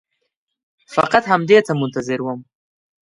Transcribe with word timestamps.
فقط 0.95 1.23
همدې 1.31 1.57
ته 1.67 1.71
منتظر 1.81 2.19
وم. 2.23 2.39